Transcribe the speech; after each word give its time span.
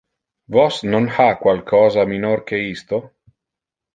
Vos 0.53 0.75
non 0.93 1.05
ha 1.17 1.27
qualcosa 1.43 2.07
minor 2.13 2.39
que 2.47 2.57
isto? 2.75 2.97